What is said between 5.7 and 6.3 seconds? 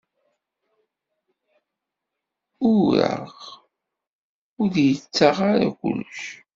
kullec.